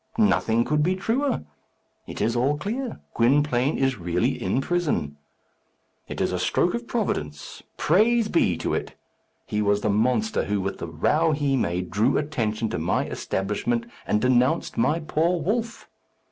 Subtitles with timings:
[0.17, 1.43] Nothing could be truer.
[2.07, 2.99] It is all clear.
[3.13, 5.17] Gwynplaine is really in prison.
[6.07, 7.61] It is a stroke of Providence.
[7.77, 8.95] Praise be to it!
[9.45, 13.85] He was the monster who, with the row he made, drew attention to my establishment
[14.07, 15.87] and denounced my poor wolf.